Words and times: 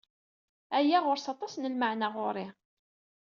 Aya 0.77 0.99
ɣur-s 1.05 1.25
aṭas 1.33 1.53
n 1.57 1.69
lmeɛna 1.73 2.07
ɣur-i. 2.15 2.47